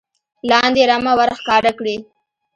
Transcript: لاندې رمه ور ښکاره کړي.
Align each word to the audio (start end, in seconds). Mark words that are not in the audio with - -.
لاندې 0.49 0.81
رمه 0.89 1.13
ور 1.17 1.29
ښکاره 1.39 1.71
کړي. 1.79 1.97